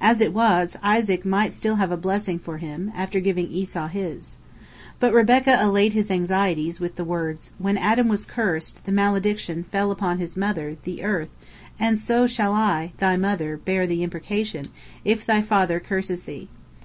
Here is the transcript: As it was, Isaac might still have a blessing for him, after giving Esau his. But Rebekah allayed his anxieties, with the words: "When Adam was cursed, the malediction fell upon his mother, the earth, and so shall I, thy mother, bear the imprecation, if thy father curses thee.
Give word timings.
As 0.00 0.20
it 0.20 0.32
was, 0.34 0.76
Isaac 0.82 1.24
might 1.24 1.54
still 1.54 1.76
have 1.76 1.92
a 1.92 1.96
blessing 1.96 2.40
for 2.40 2.58
him, 2.58 2.90
after 2.92 3.20
giving 3.20 3.48
Esau 3.52 3.86
his. 3.86 4.36
But 4.98 5.12
Rebekah 5.12 5.58
allayed 5.60 5.92
his 5.92 6.10
anxieties, 6.10 6.80
with 6.80 6.96
the 6.96 7.04
words: 7.04 7.52
"When 7.58 7.78
Adam 7.78 8.08
was 8.08 8.24
cursed, 8.24 8.82
the 8.84 8.90
malediction 8.90 9.62
fell 9.62 9.92
upon 9.92 10.18
his 10.18 10.36
mother, 10.36 10.76
the 10.82 11.04
earth, 11.04 11.30
and 11.78 12.00
so 12.00 12.26
shall 12.26 12.52
I, 12.52 12.94
thy 12.98 13.16
mother, 13.16 13.58
bear 13.58 13.86
the 13.86 14.02
imprecation, 14.02 14.70
if 15.04 15.24
thy 15.24 15.40
father 15.40 15.78
curses 15.78 16.24
thee. 16.24 16.48